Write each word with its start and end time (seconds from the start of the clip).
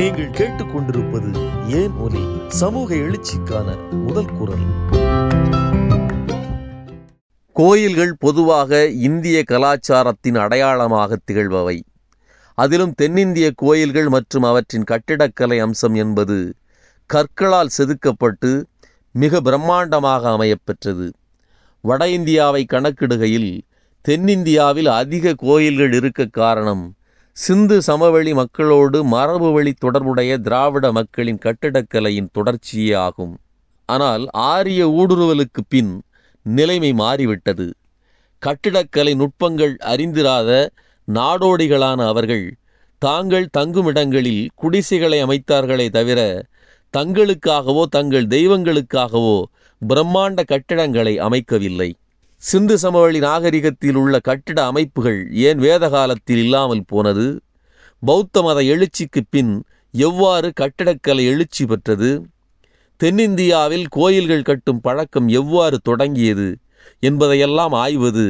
நீங்கள் 0.00 0.30
கேட்டுக்கொண்டிருப்பது 0.30 1.30
ஏன் 1.68 1.92
ஒலி? 1.92 2.20
சமூக 2.48 2.94
எழுச்சிக்கான 2.94 3.90
முதல் 3.90 4.32
குரல். 4.38 4.62
கோயில்கள் 7.52 8.14
பொதுவாக 8.18 8.86
இந்திய 8.86 9.42
கலாச்சாரத்தின் 9.42 10.34
அடையாளமாக 10.34 11.18
திகழ்பவை. 11.30 11.80
அதிலும் 12.54 12.92
தென்னிந்திய 12.92 13.52
கோயில்கள் 13.54 14.08
மற்றும் 14.08 14.42
அவற்றின் 14.42 14.84
கட்டிடக்கலை 14.84 15.58
அம்சம் 15.58 15.94
என்பது 15.94 16.54
கற்களால் 17.06 17.68
செதுக்கப்பட்டு 17.78 18.64
மிக 19.12 19.40
பிரம்மாண்டமாக 19.40 20.36
அமையப்பெற்றது. 20.36 21.10
வட 21.80 22.08
இந்தியாவை 22.08 22.66
கணக்கிடுகையில் 22.72 23.60
தென்னிந்தியாவில் 24.00 24.86
அதிக 24.86 25.34
கோயில்கள் 25.34 25.92
இருக்க 25.92 26.24
காரணம் 26.24 26.94
சிந்து 27.36 27.76
சமவெளி 27.82 28.32
மக்களோடு 28.38 28.98
மரபு 29.12 29.48
வழி 29.52 29.72
தொடர்புடைய 29.72 30.32
திராவிட 30.38 30.86
மக்களின் 30.92 31.38
கட்டிடக்கலையின் 31.44 32.32
தொடர்ச்சியே 32.36 32.90
ஆகும். 33.06 33.34
ஆனால் 33.88 34.24
ஆரிய 34.50 34.82
ஊடுருவலுக்கு 35.00 35.62
பின் 35.68 35.92
நிலைமை 36.46 36.90
மாறிவிட்டது. 36.92 37.66
கட்டிடக்கலை 38.42 39.14
நுட்பங்கள் 39.20 39.74
அறிந்திராத 39.92 40.50
நாடோடிகளான 41.08 42.00
அவர்கள் 42.06 42.46
தாங்கள் 43.02 43.48
தங்குமிடங்களில் 43.58 44.44
குடிசைகளை 44.54 45.18
அமைத்தார்களே 45.24 45.86
தவிர 45.90 46.20
தங்களுக்காகவோ 46.94 47.82
தங்கள் 47.96 48.26
தெய்வங்களுக்காகவோ 48.26 49.38
பிரம்மாண்ட 49.82 50.40
கட்டிடங்களை 50.52 51.14
அமைக்கவில்லை. 51.26 51.90
சிந்து 52.42 52.78
சமவெளி 52.78 53.18
நாகரிகத்தில் 53.18 53.94
உள்ள 53.94 54.18
கட்டிட 54.18 54.64
அமைப்புகள் 54.64 55.18
ஏன் 55.32 55.58
வேத 55.58 55.88
காலத்தில் 55.88 56.38
இல்லாமல் 56.38 56.86
போனது? 56.86 57.26
பௌத்த 58.02 58.42
மத 58.42 58.58
எழுச்சிக்கு 58.60 59.20
பின் 59.30 59.62
எவ்வாறு 59.94 60.52
கட்டிடக்கலை 60.60 61.24
எழுச்சி 61.24 61.66
பெற்றது? 61.66 62.10
தென்னிந்தியாவில் 62.96 63.86
கோயில்கள் 63.88 64.42
கட்டும் 64.42 64.80
பழக்கம் 64.80 65.28
எவ்வாறு 65.28 65.78
தொடங்கியது 65.82 66.48
என்பதையெல்லாம் 67.00 67.72
ஆய்வது 67.72 68.26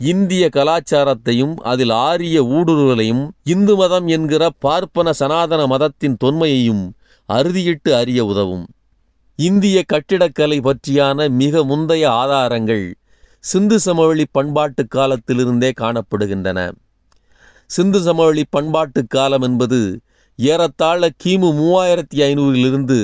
இந்திய 0.00 0.48
கலாச்சாரத்தையும் 0.52 1.54
அதில் 1.62 1.90
ஆரிய 1.90 2.42
ஊடுருவலையும் 2.42 3.24
இந்து 3.44 3.76
மதம் 3.76 4.06
என்கிற 4.06 4.42
பார்ப்பன 4.58 5.12
சனாதன 5.12 5.66
மதத்தின் 5.66 6.16
தொன்மையையும் 6.24 6.84
அறுதியிட்டு 7.28 7.90
அறிய 7.92 8.24
உதவும். 8.24 8.64
இந்திய 9.38 9.78
கட்டிடக்கலை 9.86 10.60
பற்றியான 10.60 11.28
மிக 11.28 11.64
முந்தைய 11.64 12.04
ஆதாரங்கள் 12.10 12.84
சிந்து 13.44 13.76
சமவெளி 13.80 14.24
பண்பாட்டு 14.30 14.86
காலத்திலிருந்தே 14.86 15.70
காணப்படுகின்றன. 15.80 16.58
சிந்து 17.66 18.00
சமவெளி 18.00 18.44
பண்பாட்டு 18.50 19.06
காலம் 19.06 19.42
என்பது 19.42 20.00
ஏறத்தாழ 20.36 21.08
கிமு 21.24 21.48
மூவாயிரத்தி 21.58 22.18
ஐநூறிலிருந்து 22.28 22.98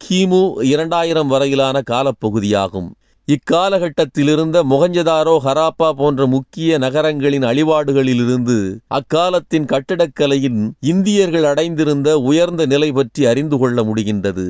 கிமு 0.00 0.40
இரண்டாயிரம் 0.64 1.28
வரையிலான 1.28 1.82
காலப்பகுதியாகும். 1.90 2.88
இக்காலகட்டத்திலிருந்த 3.28 4.56
மொகஞ்சதாரோ 4.72 5.34
ஹராப்பா 5.46 5.88
போன்ற 5.90 6.26
முக்கிய 6.26 6.78
நகரங்களின் 6.78 7.42
அழிவாடுகளிலிருந்து 7.42 8.58
அக்காலத்தின் 8.86 9.66
கட்டிடக்கலையின் 9.72 10.60
இந்தியர்கள் 10.80 11.44
அடைந்திருந்த 11.44 12.18
உயர்ந்த 12.18 12.66
நிலை 12.66 12.92
பற்றி 12.92 13.26
அறிந்து 13.26 13.58
கொள்ள 13.58 13.82
முடிகின்றது. 13.82 14.46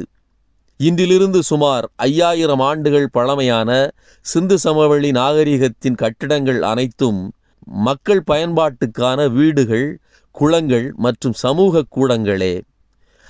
இன்றிலிருந்து 0.78 1.42
சுமார் 1.42 1.90
ஐயாயிரம் 1.96 2.60
ஆண்டுகள் 2.60 3.08
பழமையான 3.08 3.90
சிந்து 4.20 4.58
சமவெளி 4.58 5.10
நாகரிகத்தின் 5.10 5.94
கட்டிடங்கள் 5.94 6.62
அனைத்தும் 6.62 7.32
மக்கள் 7.64 8.22
பயன்பாட்டுக்கான 8.30 9.30
வீடுகள் 9.32 9.98
குளங்கள் 10.30 10.92
மற்றும் 10.96 11.32
சமூக 11.32 11.84
கூடங்களே. 11.96 12.60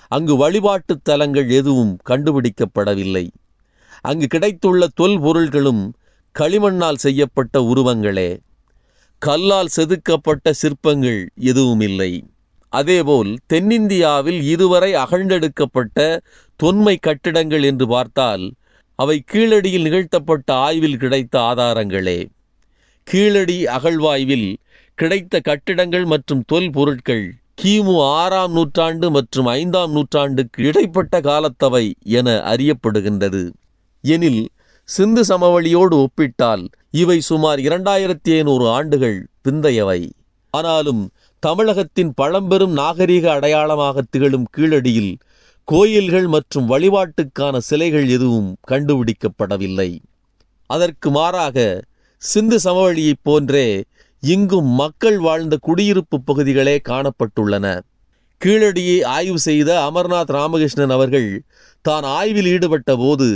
அங்கு 0.08 0.36
வழிபாட்டுத் 0.36 1.04
தலங்கள் 1.04 1.50
எதுவும் 1.50 1.98
கண்டுபிடிக்கப்படவில்லை. 2.08 3.28
அங்கு 4.00 4.26
கிடைத்துள்ள 4.26 4.88
தொல்பொருள்களும் 5.00 5.92
களிமண்ணால் 6.38 6.94
செய்யப்பட்ட 6.94 7.60
உருவங்களே. 7.60 8.38
கல்லால் 9.18 9.68
செதுக்கப்பட்ட 9.76 10.50
சிற்பங்கள் 10.50 11.30
எதுவும் 11.34 11.80
இல்லை 11.80 12.30
அதேபோல் 12.68 13.38
தென்னிந்தியாவில் 13.46 14.42
இதுவரை 14.42 14.94
அகழ்ந்தெடுக்கப்பட்ட 14.94 16.20
தொன்மை 16.56 16.96
கட்டிடங்கள் 16.96 17.62
என்று 17.62 17.86
பார்த்தால் 17.86 18.44
அவை 18.94 19.24
கீழடியில் 19.32 19.82
நிகழ்த்தப்பட்ட 19.82 20.54
ஆய்வில் 20.54 20.96
கிடைத்த 20.96 21.40
ஆதாரங்களே. 21.40 22.26
கீழடி 23.02 23.64
அகழ்வாய்வில் 23.66 24.56
கிடைத்த 24.94 25.40
கட்டிடங்கள் 25.40 26.04
மற்றும் 26.04 26.44
தொல்பொருட்கள் 26.52 27.32
கிமு 27.62 27.94
ஆறாம் 28.00 28.52
நூற்றாண்டு 28.52 29.10
மற்றும் 29.10 29.46
ஐந்தாம் 29.46 29.92
நூற்றாண்டுக்கு 29.92 30.62
இடைப்பட்ட 30.62 31.20
காலத்தவை 31.20 31.92
என 32.02 32.56
அறியப்படுகின்றது. 32.56 33.50
எனில் 34.00 34.48
சிந்து 34.84 35.22
சமவெளியோடு 35.22 35.96
ஒப்பிட்டால் 36.04 36.64
இவை 36.90 37.20
சுமார் 37.20 37.58
இரண்டாயிரத்தி 37.58 38.30
ஐநூறு 38.30 38.68
ஆண்டுகள் 38.68 39.26
பிந்தையவை. 39.44 40.10
ஆனாலும் 40.50 41.10
தமிழகத்தின் 41.38 42.12
பழம்பெரும் 42.14 42.72
நாகரிக 42.72 43.32
அடையாளமாக 43.32 44.02
திகழும் 44.10 44.46
கீழடியில் 44.56 45.12
கோயில்கள் 45.68 46.26
மற்றும் 46.26 46.66
வழிபாட்டுக்கான 46.70 47.58
சிலைகள் 47.58 48.08
எதுவும் 48.08 48.50
கண்டுபிடிக்கப்படவில்லை. 48.70 49.98
அதற்கு 50.70 51.10
மாறாக 51.10 51.56
சிந்து 52.22 52.56
சமவெளியைப் 52.64 53.22
போன்றே 53.22 53.84
இங்கும் 54.22 54.68
மக்கள் 54.82 55.18
வாழ்ந்த 55.18 55.56
குடியிருப்பு 55.60 56.20
பகுதிகளே 56.20 56.76
காணப்பட்டுள்ளன. 56.88 57.66
கீழடியை 58.44 59.04
ஆய்வு 59.04 59.38
செய்த 59.38 59.70
அமர்நாத் 59.80 60.32
ராமகிருஷ்ணன் 60.38 60.90
அவர்கள் 60.90 61.28
தான் 61.82 62.02
ஆய்வில் 62.02 62.46
ஈடுபட்ட 62.46 62.96
போது 62.96 63.28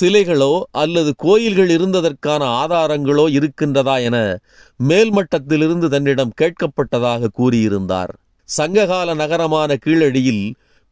சிலைகளோ 0.00 0.52
அல்லது 0.70 1.12
கோயில்கள் 1.16 1.68
இருந்ததற்கான 1.68 2.42
ஆதாரங்களோ 2.62 3.24
இருக்கின்றதா 3.38 4.02
என 4.02 4.16
மேல்மட்டத்திலிருந்து 4.88 5.88
தன்னிடம் 5.88 6.36
கேட்கப்பட்டதாக 6.40 7.32
கூறியிருந்தார். 7.38 8.12
சங்ககால 8.48 9.14
நகரமான 9.14 9.76
கீழடியில் 9.86 10.44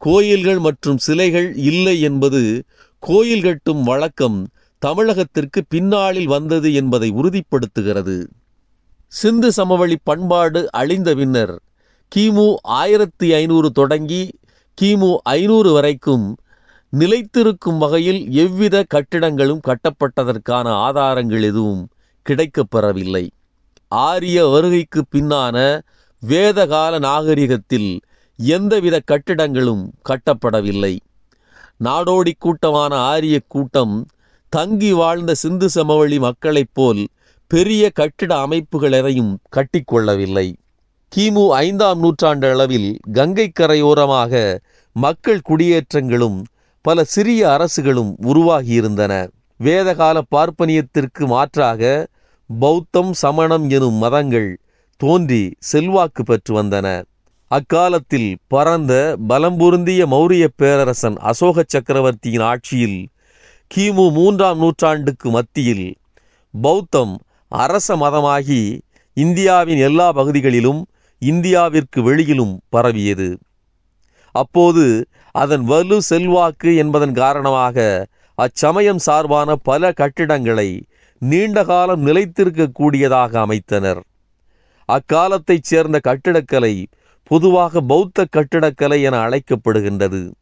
கோயில்கள் 0.04 0.58
மற்றும் 0.58 0.98
சிலைகள் 0.98 1.54
இல்லை 1.54 2.00
என்பது 2.00 2.40
கோயில் 2.98 3.42
கட்டும் 3.42 3.82
வழக்கம் 3.82 4.38
தமிழகத்திற்கு 4.82 5.60
பின்னாளில் 5.68 6.26
வந்தது 6.26 6.74
என்பதை 6.74 7.08
உறுதிப்படுத்துகிறது. 7.10 8.16
சிந்து 9.12 9.52
சமவெளி 9.52 9.96
பண்பாடு 10.02 10.60
அழிந்த 10.70 11.14
பின்னர் 11.14 11.54
கிமு 12.12 12.46
ஆயிரத்தி 12.62 13.32
ஐநூறு 13.32 13.70
தொடங்கி 13.70 14.22
கிமு 14.78 15.10
ஐநூறு 15.22 15.72
வரைக்கும் 15.72 16.26
நிலைத்திருக்கும் 16.92 17.78
வகையில் 17.78 18.22
எவ்வித 18.44 18.84
கட்டிடங்களும் 18.94 19.64
கட்டப்பட்டதற்கான 19.68 20.66
ஆதாரங்கள் 20.86 21.42
எதுவும் 21.42 21.88
கிடைக்கப்பெறவில்லை. 22.26 23.24
ஆரிய 23.88 24.46
வருகைக்கு 24.46 25.02
பின்னான 25.14 25.56
வேதகால 26.22 26.98
நாகரிகத்தில் 26.98 27.90
எந்தவித 28.36 29.00
கட்டிடங்களும் 29.04 29.92
கட்டப்படவில்லை. 30.08 30.98
நாடோடி 31.84 32.32
கூட்டமான 32.38 32.96
ஆரிய 32.96 33.40
கூட்டம் 33.46 34.08
தங்கி 34.48 34.92
வாழ்ந்த 34.92 35.34
சிந்து 35.34 35.68
சமவெளி 35.68 36.18
மக்களைப் 36.18 36.70
போல் 36.72 37.08
பெரிய 37.46 37.90
கட்டிட 37.90 38.38
அமைப்புகள் 38.38 38.92
எதையும் 38.92 39.38
கட்டிக்கொள்ளவில்லை 39.56 40.54
கிமு 41.12 41.48
ஐந்தாம் 41.48 41.98
நூற்றாண்டு 41.98 42.50
அளவில் 42.50 42.98
கங்கை 43.12 43.52
கரையோரமாக 43.60 44.58
மக்கள் 44.92 45.40
குடியேற்றங்களும் 45.48 46.42
பல 46.80 47.04
சிறிய 47.04 47.52
அரசுகளும் 47.52 48.16
உருவாகியிருந்தன. 48.22 49.28
வேதகால 49.60 50.20
பார்ப்பனியத்திற்கு 50.30 51.26
மாற்றாக 51.26 52.08
பௌத்தம் 52.60 53.12
சமணம் 53.12 53.68
எனும் 53.68 53.94
மதங்கள் 53.94 54.58
தோன்றி 54.96 55.54
செல்வாக்கு 55.58 56.24
பெற்று 56.24 56.62
வந்தன. 56.62 57.02
அக்காலத்தில் 57.52 58.28
பரந்த 58.48 58.92
பலம்பொருந்திய 59.28 60.02
மௌரிய 60.12 60.44
பேரரசன் 60.56 61.16
அசோக 61.30 61.64
சக்கரவர்த்தியின் 61.66 62.44
ஆட்சியில் 62.50 62.98
கிமு 63.70 64.04
மூன்றாம் 64.12 64.58
நூற்றாண்டுக்கு 64.58 65.30
மத்தியில் 65.30 65.86
பௌத்தம் 66.54 67.12
அரச 67.52 67.96
மதமாகி 67.96 68.60
இந்தியாவின் 69.16 69.80
எல்லா 69.88 70.06
பகுதிகளிலும் 70.12 70.80
இந்தியாவிற்கு 71.22 72.00
வெளியிலும் 72.02 72.54
பரவியது. 72.68 73.28
அப்போது 74.34 74.84
அதன் 75.34 75.64
வலு 75.64 75.98
செல்வாக்கு 76.02 76.70
என்பதன் 76.76 77.14
காரணமாக 77.14 77.76
அச்சமயம் 78.38 79.02
சார்பான 79.08 79.56
பல 79.68 79.92
கட்டிடங்களை 79.92 80.68
நீண்ட 81.22 81.64
காலம் 81.64 82.02
நிலைத்திருக்கக்கூடியதாக 82.06 83.32
அமைத்தனர். 83.46 84.02
அக்காலத்தைச் 84.88 85.68
சேர்ந்த 85.70 85.96
கட்டிடக்கலை 86.08 86.74
பொதுவாக 87.32 87.80
பௌத்த 87.80 88.26
கட்டிடக்கலை 88.30 89.02
என 89.02 89.28
அழைக்கப்படுகின்றது. 89.28 90.32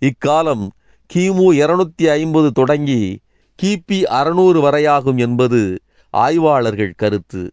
இக்காலம் 0.00 0.68
கிமு 1.14 1.52
இருநூத்தி 1.52 2.06
ஐம்பது 2.06 2.52
தொடங்கி 2.52 3.20
கிபி 3.62 4.02
அறுநூறு 4.02 4.70
வரையாகும் 4.70 5.18
என்பது 5.18 5.80
ஆய்வாளர்கள் 6.10 6.92
கருத்து. 6.96 7.50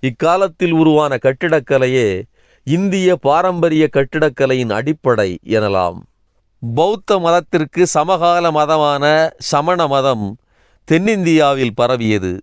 இக்காலத்தில் 0.00 0.72
உருவான 0.72 1.18
கட்டிடக்கலையே 1.22 2.22
இந்திய 2.64 3.16
பாரம்பரிய 3.16 3.88
கட்டிடக்கலையின் 3.92 4.72
அடிப்படை 4.72 5.38
எனலாம். 5.44 5.98
பௌத்த 6.74 7.18
மதத்திற்கு 7.18 7.86
சமகால 7.86 8.50
மதமான 8.50 9.30
சமண 9.38 9.86
மதம் 9.86 10.36
தென்னிந்தியாவில் 10.84 11.74
பரவியது. 11.74 12.40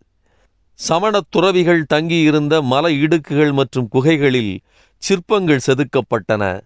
சமணத் 0.73 1.27
துறவிகள் 1.29 1.83
தங்கியிருந்த 1.83 2.61
மல 2.61 2.89
இடுக்குகள் 2.89 3.53
மற்றும் 3.53 3.87
குகைகளில் 3.87 4.59
சிற்பங்கள் 4.97 5.59
செதுக்கப்பட்டன. 5.67 6.61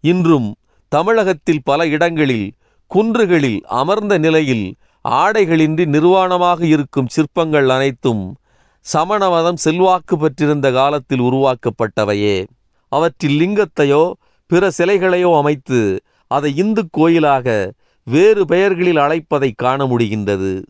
இன்றும் 0.00 0.54
தமிழகத்தில் 0.88 1.60
பல 1.64 1.86
இடங்களில் 1.86 2.52
குன்றுகளில் 2.94 3.60
அமர்ந்த 3.60 4.18
நிலையில் 4.18 4.74
ஆடைகளின்றி 5.08 5.84
நிர்வாணமாக 5.86 6.62
இருக்கும் 6.62 7.08
சிற்பங்கள் 7.08 7.68
அனைத்தும் 7.68 8.36
சமண 8.80 9.28
மதம் 9.28 9.56
செல்வாக்கு 9.56 10.18
பெற்றிருந்த 10.18 10.72
காலத்தில் 10.72 11.20
உருவாக்கப்பட்டவையே. 11.20 12.46
அவற்றில் 12.88 13.40
லிங்கத்தையோ 13.40 14.12
பிற 14.46 14.70
சிலைகளையோ 14.78 15.38
அமைத்து 15.38 16.00
அதை 16.26 16.56
இந்து 16.56 16.88
கோயிலாக 16.90 17.72
வேறு 18.04 18.44
பெயர்களில் 18.44 18.96
அழைப்பதை 18.96 19.52
காண 19.54 19.86
முடிகின்றது. 19.86 20.62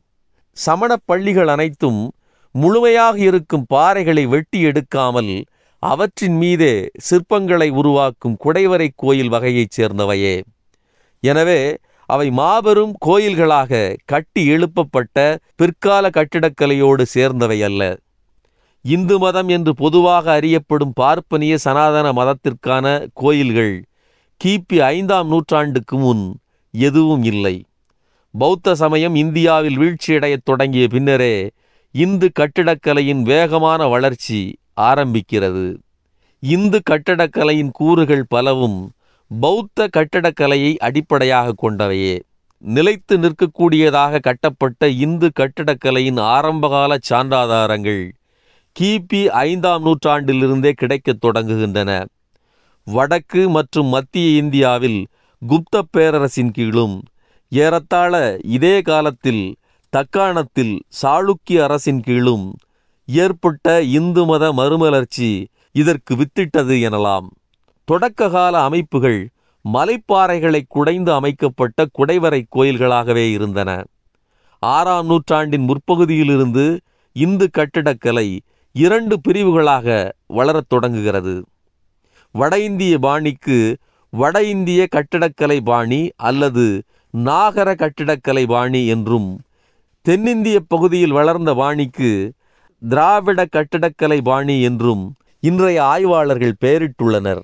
சமணப் 0.67 1.05
பள்ளிகள் 1.05 1.49
அனைத்தும் 1.49 2.13
முழுமையாக 2.53 3.19
இருக்கும் 3.19 3.67
பாறைகளை 3.75 4.29
வெட்டி 4.29 4.65
எடுக்காமல் 4.65 5.45
அவற்றின் 5.79 6.37
மீது 6.37 6.91
சிற்பங்களை 7.09 7.69
உருவாக்கும் 7.69 8.37
குடைவரை 8.45 8.89
கோயில் 8.95 9.29
வகையைச் 9.29 9.81
சேர்ந்தவையே. 9.81 10.43
எனவே 11.21 11.77
அவை 12.07 12.31
மாபெரும் 12.31 12.95
கோயில்களாக 13.07 13.97
கட்டி 14.05 14.43
எழுப்பப்பட்ட 14.51 15.39
பிற்கால 15.55 16.11
கட்டிடக்கலையோடு 16.11 17.03
சேர்ந்தவை 17.03 17.63
அல்ல. 17.63 17.83
இந்து 18.85 19.19
மதம் 19.19 19.49
என்று 19.49 19.75
பொதுவாக 19.75 20.33
அறியப்படும் 20.33 20.93
பார்ப்பனிய 20.93 21.59
சனாதன 21.59 22.13
மதத்திற்கான 22.13 23.07
கோயில்கள் 23.13 23.85
கிபி 24.45 24.79
ஐந்தாம் 24.79 25.29
நூற்றாண்டுக்கு 25.29 25.97
முன் 25.97 26.37
எதுவும் 26.71 27.23
இல்லை. 27.23 27.65
பௌத்த 28.35 28.75
சமயம் 28.75 29.15
இந்தியாவில் 29.15 29.79
வீழ்ச்சியடையத் 29.79 30.45
தொடங்கிய 30.45 30.89
பின்னரே 30.89 31.51
இந்து 31.95 32.31
கட்டிடக்கலையின் 32.41 33.23
வேகமான 33.23 33.87
வளர்ச்சி 33.87 34.41
ஆரம்பிக்கிறது. 34.81 35.67
இந்து 36.43 36.79
கட்டடக்கலையின் 36.91 37.71
கூறுகள் 37.73 38.25
பலவும் 38.29 38.79
பௌத்த 39.31 39.89
கட்டடக்கலையை 39.97 40.77
அடிப்படையாக 40.77 41.55
கொண்டவையே. 41.63 42.17
நிலைத்து 42.59 43.19
நிற்கக்கூடியதாக 43.19 44.19
கட்டப்பட்ட 44.19 44.89
இந்து 44.89 45.31
கட்டடக்கலையின் 45.41 46.21
ஆரம்பகால 46.21 46.97
சான்றாதாரங்கள் 47.09 48.05
கிபி 48.77 49.27
ஐந்தாம் 49.27 49.85
நூற்றாண்டிலிருந்தே 49.85 50.73
கிடைக்கத் 50.73 51.25
தொடங்குகின்றன. 51.25 51.91
வடக்கு 52.87 53.49
மற்றும் 53.49 53.87
மத்திய 53.87 54.43
இந்தியாவில் 54.43 55.07
குப்த 55.43 55.83
பேரரசின் 55.91 56.51
கீழும் 56.51 56.97
ஏறத்தாழ 57.49 58.37
இதே 58.45 58.83
காலத்தில் 58.83 59.55
தக்காணத்தில் 59.93 60.75
சாளுக்கிய 61.03 61.59
அரசின் 61.67 62.01
கீழும் 62.01 62.47
ஏற்பட்ட 63.09 63.83
இந்து 63.83 64.25
மத 64.25 64.53
மறுமலர்ச்சி 64.53 65.47
இதற்கு 65.73 66.17
வித்திட்டது 66.17 66.75
எனலாம். 66.89 67.27
தொடக்ககால 67.89 68.51
அமைப்புகள் 68.51 69.29
மலைப்பாறைகளை 69.65 70.63
குடைந்து 70.69 71.13
அமைக்கப்பட்ட 71.13 71.87
குடைவரை 71.99 72.45
கோயில்களாகவே 72.57 73.31
இருந்தன. 73.31 73.71
ஆறாம் 74.63 75.07
நூற்றாண்டின் 75.07 75.69
முற்பகுதியிலிருந்து 75.69 76.81
இந்து 77.17 77.51
கட்டிடக்கலை 77.51 78.29
இரண்டு 78.73 79.21
பிரிவுகளாக 79.21 80.13
வளரத் 80.27 80.69
தொடங்குகிறது. 80.69 81.35
வட 82.35 82.59
இந்திய 82.59 82.99
பாணிக்கு 82.99 83.77
வட 84.13 84.43
இந்திய 84.43 84.87
கட்டிடக்கலை 84.91 85.61
பாணி 85.61 86.11
அல்லது 86.17 86.83
நாகர 87.15 87.69
கட்டிடக்கலை 87.75 88.47
பாணி 88.47 88.87
என்றும் 88.87 89.41
தென்னிந்திய 90.01 90.61
பகுதியில் 90.69 91.13
வளர்ந்த 91.13 91.55
பாணிக்கு 91.55 92.11
திராவிட 92.83 93.45
கட்டிடக்கலை 93.45 94.21
பாணி 94.21 94.63
என்றும் 94.63 95.17
இன்றைய 95.41 95.85
ஆய்வாளர்கள் 95.85 96.61
பெயரிட்டுள்ளனர். 96.65 97.43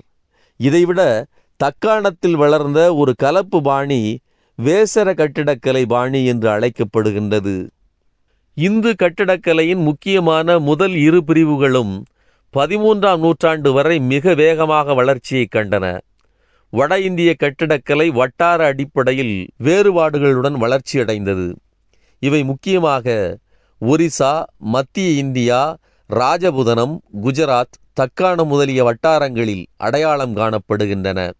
இதைவிட 0.59 1.25
தக்காணத்தில் 1.59 2.35
வளர்ந்த 2.35 2.79
ஒரு 2.95 3.13
கலப்பு 3.15 3.61
பாணி 3.61 4.19
வேசர 4.59 5.07
கட்டிடக்கலை 5.13 5.85
பாணி 5.85 6.25
என்று 6.25 6.49
அழைக்கப்படுகின்றது. 6.49 7.69
இந்து 8.57 8.95
கட்டிடக்கலையின் 8.99 9.83
முக்கியமான 9.83 10.59
முதல் 10.59 10.95
இரு 10.95 11.23
பிரிவுகளும் 11.23 11.93
பதிமூன்றாம் 12.53 13.17
நூற்றாண்டு 13.17 13.73
வரை 13.73 13.99
மிக 13.99 14.33
வேகமாக 14.33 14.93
வளர்ச்சியை 14.93 15.47
கண்டன. 15.55 15.85
வட 16.69 16.99
இந்திய 16.99 17.35
கட்டிடக்கலை 17.39 18.07
வட்டார 18.09 18.65
அடிப்படையில் 18.65 19.35
வேறுபாடுகளுடன் 19.63 20.57
வளர்ச்சியடைந்தது. 20.63 21.47
இவை 22.19 22.43
முக்கியமாக 22.43 23.37
ஒரிசா 23.83 24.43
மத்திய 24.57 25.09
இந்தியா 25.09 25.77
ராஜபுதனம் 26.13 26.97
குஜராத் 27.21 27.77
தக்காணம் 27.93 28.47
முதலிய 28.47 28.83
வட்டாரங்களில் 28.83 29.65
அடையாளம் 29.77 30.35
காணப்படுகின்றன. 30.35 31.31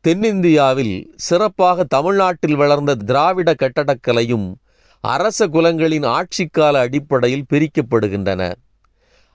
தென்னிந்தியாவில் 0.00 1.12
சிறப்பாக 1.16 1.84
தமிழ்நாட்டில் 1.84 2.54
வளர்ந்த 2.54 2.94
திராவிட 2.94 3.54
கட்டடக்கலையும் 3.54 4.54
அரச 5.00 5.48
குலங்களின் 5.48 6.06
ஆட்சிக்கால 6.06 6.72
அடிப்படையில் 6.72 7.44
பிரிக்கப்படுகின்றன. 7.52 8.54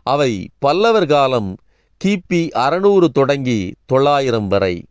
அவை 0.04 0.50
பல்லவர் 0.58 1.06
காலம் 1.06 1.58
கிபி 2.06 2.50
அறுநூறு 2.50 3.10
தொடங்கி 3.10 3.74
தொள்ளாயிரம் 3.86 4.48
வரை. 4.48 4.86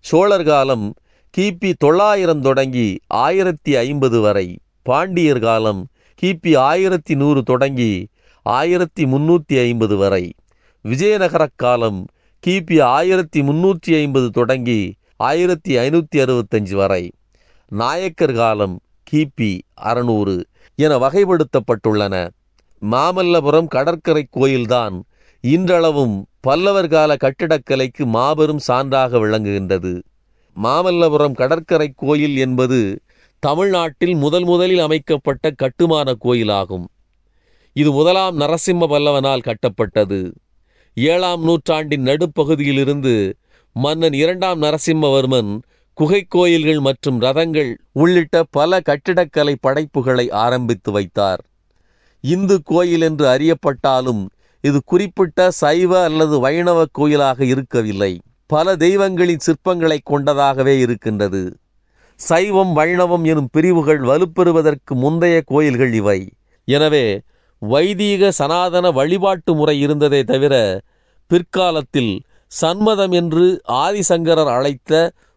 சோழர் 0.00 0.44
காலம் 0.44 0.94
கிபி 1.38 1.72
தொள்ளாயிரம் 1.78 2.40
தொடங்கி 2.40 3.00
ஆயிரத்தி 3.06 3.76
ஐம்பது 3.76 4.20
வரை. 4.20 4.58
பாண்டியர் 4.82 5.38
காலம் 5.38 5.86
கிபி 6.22 6.56
ஆயிரத்தி 6.56 7.14
நூறு 7.14 7.42
தொடங்கி 7.42 8.08
ஆயிரத்தி 8.42 9.04
முன்னூற்றி 9.04 9.60
ஐம்பது 9.60 9.96
வரை. 9.96 10.34
விஜயநகரக் 10.84 11.56
காலம் 11.56 12.06
கிபி 12.46 12.82
ஆயிரத்தி 12.82 13.42
முன்னூற்றி 13.42 13.92
ஐம்பது 13.92 14.30
தொடங்கி 14.30 14.94
ஆயிரத்தி 15.16 15.76
ஐநூற்றி 15.76 16.16
அறுபத்தஞ்சு 16.16 16.74
வரை. 16.74 17.12
நாயக்கர் 17.68 18.34
காலம் 18.34 18.80
கிபி 19.10 19.60
அறுநூறு 19.74 20.46
என 20.74 20.98
வகைப்படுத்தப்பட்டுள்ளன. 20.98 22.28
மாமல்லபுரம் 22.90 23.66
கடற்கரை 23.66 24.26
கோயில்தான் 24.30 25.04
இன்றளவும் 25.40 26.26
பல்லவர் 26.40 26.88
கால 26.88 27.16
கட்டிடக்கலைக்கு 27.16 28.04
மாபெரும் 28.04 28.60
சான்றாக 28.68 29.18
விளங்குகின்றது. 29.18 30.02
மாமல்லபுரம் 30.62 31.32
கடற்கரை 31.32 31.92
கோயில் 31.96 32.36
என்பது 32.36 33.00
தமிழ்நாட்டில் 33.44 34.14
முதல் 34.14 34.44
முதலில் 34.44 34.78
அமைக்கப்பட்ட 34.78 35.50
கட்டுமான 35.50 36.14
கோயிலாகும். 36.24 36.84
இது 37.72 37.90
முதலாம் 37.92 38.40
நரசிம்ம 38.40 38.84
பல்லவனால் 38.92 39.46
கட்டப்பட்டது. 39.48 40.18
ஏழாம் 40.94 41.42
நூற்றாண்டின் 41.42 42.04
நடுப்பகுதியிலிருந்து 42.04 43.14
மன்னன் 43.76 44.12
இரண்டாம் 44.12 44.62
நரசிம்மவர்மன் 44.62 45.50
குகை 45.98 46.20
கோயில்கள் 46.28 46.80
மற்றும் 46.80 47.18
ரதங்கள் 47.20 47.70
உள்ளிட்ட 47.92 48.44
பல 48.50 48.80
கட்டிடக்கலை 48.80 49.54
படைப்புகளை 49.60 50.30
ஆரம்பித்து 50.44 50.92
வைத்தார். 50.92 51.42
இந்து 52.20 52.62
கோயில் 52.62 53.00
என்று 53.00 53.26
அறியப்பட்டாலும் 53.34 54.22
இது 54.60 54.80
குறிப்பிட்ட 54.84 55.50
சைவ 55.50 56.02
அல்லது 56.04 56.38
வைணவ 56.40 56.86
கோயிலாக 56.92 57.44
இருக்கவில்லை. 57.44 58.12
பல 58.46 58.76
தெய்வங்களின் 58.76 59.44
சிற்பங்களை 59.46 59.98
கொண்டதாகவே 60.10 60.74
இருக்கின்றது. 60.78 61.42
சைவம் 62.20 62.72
வைணவம் 62.78 63.24
எனும் 63.24 63.50
பிரிவுகள் 63.54 64.02
வலுப்பெறுவதற்கு 64.10 64.92
முந்தைய 64.94 65.36
கோயில்கள் 65.52 65.94
இவை. 66.00 66.20
எனவே 66.68 67.06
வைதீக 67.62 68.30
சனாதன 68.38 68.86
வழிபாட்டு 68.98 69.52
முறை 69.54 69.76
இருந்ததே 69.84 70.20
தவிர 70.32 70.54
பிற்காலத்தில் 71.30 72.12
சன்மதம் 72.50 73.14
என்று 73.20 73.44
ஆதிசங்கரர் 73.84 74.50
அழைத்த 74.56 74.92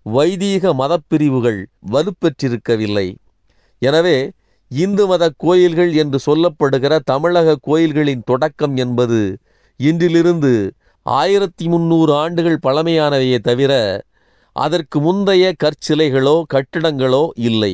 வைதீக 0.05 0.73
மதப்பிரிவுகள் 0.81 1.59
வலுப்பெற்றிருக்கவில்லை. 1.93 3.07
எனவே 3.81 4.17
இந்து 4.71 5.03
மத 5.09 5.23
கோயில்கள் 5.43 5.91
என்று 6.01 6.17
சொல்லப்படுகிற 6.27 6.93
தமிழக 7.11 7.57
கோயில்களின் 7.67 8.23
தொடக்கம் 8.31 8.75
என்பது 8.83 9.19
இன்றிலிருந்து 9.79 10.53
ஆயிரத்தி 11.05 11.65
முந்நூறு 11.73 12.11
ஆண்டுகள் 12.23 12.63
பழமையானவையே 12.65 13.37
தவிர 13.39 13.73
அதற்கு 14.63 14.97
முந்தைய 14.99 15.45
கற்சிலைகளோ 15.63 16.35
கட்டிடங்களோ 16.53 17.23
இல்லை. 17.49 17.73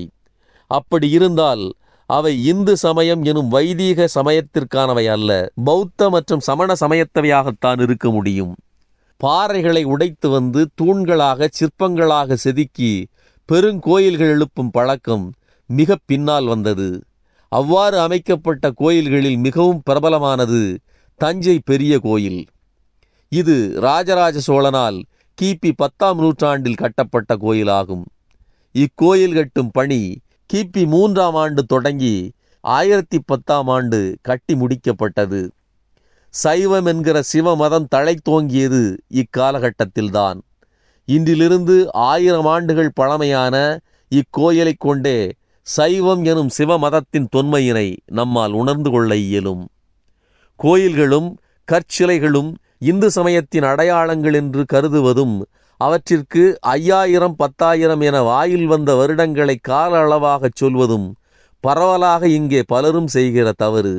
அப்படி 0.72 1.08
இருந்தால் 1.18 1.64
அவை 2.10 2.34
இந்து 2.52 2.74
சமயம் 2.78 3.22
எனும் 3.32 3.50
வைதீக 3.56 4.08
சமயத்திற்கானவை 4.16 5.06
அல்ல 5.16 5.32
பௌத்த 5.64 6.10
மற்றும் 6.10 6.44
சமண 6.48 6.74
சமயத்தவையாகத்தான் 6.80 7.80
இருக்க 7.86 8.08
முடியும். 8.10 8.54
பாறைகளை 9.20 9.84
உடைத்து 9.94 10.28
வந்து 10.30 10.62
தூண்களாக 10.82 11.48
சிற்பங்களாக 11.60 12.36
செதுக்கி 12.44 12.92
பெருங்கோயில்கள் 13.50 14.32
எழுப்பும் 14.36 14.72
பழக்கம் 14.72 15.26
மிக 15.70 15.98
பின்னால் 16.06 16.48
வந்தது. 16.54 16.90
அவ்வாறு 17.52 17.98
அமைக்கப்பட்ட 18.00 18.72
கோயில்களில் 18.82 19.40
மிகவும் 19.46 19.82
பிரபலமானது 19.90 20.62
தஞ்சை 21.20 21.58
பெரிய 21.70 21.94
கோயில். 22.00 22.42
இது 23.32 23.56
ராஜராஜ 23.88 24.38
சோழனால் 24.48 25.00
கிபி 25.42 25.72
பத்தாம் 25.76 26.20
நூற்றாண்டில் 26.20 26.76
கட்டப்பட்ட 26.76 27.36
கோயிலாகும். 27.36 28.04
இக்கோயில் 28.74 29.34
கட்டும் 29.34 29.72
பணி 29.72 30.20
கிபி 30.54 30.86
மூன்றாம் 30.86 31.36
ஆண்டு 31.36 31.64
தொடங்கி 31.64 32.34
ஆயிரத்தி 32.62 33.20
பத்தாம் 33.26 33.68
ஆண்டு 33.68 34.18
கட்டி 34.22 34.56
முடிக்கப்பட்டது. 34.56 35.50
சைவம் 36.30 36.86
என்கிற 36.86 37.22
சிவ 37.22 37.56
மதம் 37.56 37.88
தழைத்தோங்கியது 37.96 38.98
இக்காலகட்டத்தில்தான். 39.14 40.40
இன்றிலிருந்து 41.08 41.86
ஆயிரம் 41.92 42.46
ஆண்டுகள் 42.46 42.92
பழமையான 42.94 43.80
இக்கோயிலைக் 44.10 44.80
கொண்டே 44.80 45.34
சைவம் 45.62 46.24
எனும் 46.24 46.50
சிவ 46.50 46.78
மதத்தின் 46.78 47.28
தொன்மையினை 47.36 47.98
நம்மால் 48.06 48.52
உணர்ந்து 48.52 48.90
கொள்ள 48.90 49.16
இயலும். 49.16 49.68
கோயில்களும் 50.56 51.38
கற்சிலைகளும் 51.72 52.54
இந்து 52.90 53.08
சமயத்தின் 53.18 53.66
அடையாளங்கள் 53.72 54.36
என்று 54.42 54.62
கருதுவதும் 54.74 55.36
அவற்றிற்கு 55.82 56.44
ஐயாயிரம் 56.76 57.36
பத்தாயிரம் 57.36 58.04
என 58.08 58.18
வாயில் 58.30 58.66
வந்த 58.66 58.90
வருடங்களை 59.00 59.56
கால 59.62 59.92
அளவாகச் 60.04 60.60
சொல்வதும் 60.62 61.08
பரவலாக 61.64 62.28
இங்கே 62.38 62.62
பலரும் 62.74 63.10
செய்கிற 63.16 63.48
தவறு. 63.64 63.96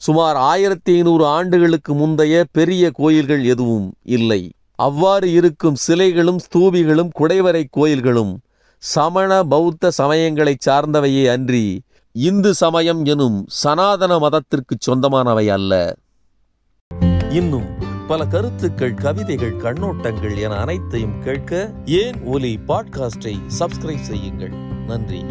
சுமார் 0.00 0.36
ஆயிரத்தி 0.50 0.90
ஐநூறு 0.96 1.24
ஆண்டுகளுக்கு 1.36 1.92
முந்தைய 1.94 2.44
பெரிய 2.58 2.84
கோயில்கள் 3.00 3.44
எதுவும் 3.44 3.86
இல்லை. 4.16 4.40
அவ்வாறு 4.86 5.28
இருக்கும் 5.38 5.78
சிலைகளும் 5.86 6.40
ஸ்தூபிகளும் 6.44 7.10
குடைவரை 7.20 7.64
கோயில்களும் 7.70 8.32
சமண 8.82 9.30
பௌத்த 9.52 9.90
சமயங்களைச் 10.00 10.64
சார்ந்தவையே 10.66 11.24
அன்றி 11.34 11.66
இந்து 12.14 12.52
சமயம் 12.54 13.02
எனும் 13.04 13.38
சனாதன 13.62 14.12
மதத்திற்கு 14.18 14.76
சொந்தமானவை 14.86 15.46
அல்ல. 15.56 15.72
இன்னும் 17.30 17.68
பல 18.08 18.26
கருத்துக்கள் 18.26 18.94
கவிதைகள் 18.94 19.56
கண்ணோட்டங்கள் 19.56 20.38
என 20.38 20.54
அனைத்தையும் 20.54 21.22
கேட்க 21.22 21.72
ஏன் 21.86 22.22
ஒலி 22.22 22.60
பாட்காஸ்டை 22.68 23.36
சப்ஸ்கிரைப் 23.58 24.00
செய்யுங்கள். 24.00 24.52
நன்றி. 24.86 25.24